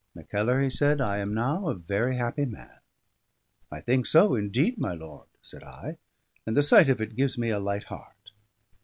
"Mackellar," 0.15 0.63
he 0.63 0.69
said, 0.71 0.99
"I 0.99 1.17
am 1.19 1.31
now 1.31 1.67
a 1.69 1.75
very 1.75 2.17
happy 2.17 2.45
man." 2.45 2.79
"I 3.71 3.81
think 3.81 4.07
so 4.07 4.33
indeed, 4.33 4.79
my 4.79 4.95
lord," 4.95 5.27
said 5.43 5.61
I, 5.63 5.99
"and 6.43 6.57
the 6.57 6.63
sight 6.63 6.89
of 6.89 7.01
it 7.01 7.15
gives 7.15 7.37
me 7.37 7.51
a 7.51 7.59
light 7.59 7.83
heart." 7.83 8.31